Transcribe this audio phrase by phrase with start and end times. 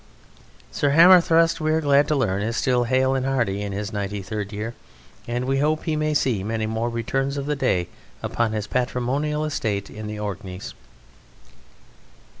[0.71, 4.23] Sir Hammerthrust, we are glad to learn, is still hale and hearty in his ninety
[4.23, 4.73] third year,
[5.27, 7.87] and we hope he may see many more returns of the day
[8.23, 10.73] upon his patrimonial estate in the Orkneys."